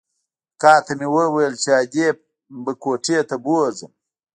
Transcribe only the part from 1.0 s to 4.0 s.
وويل چې ادې به کوټې ته بوځم.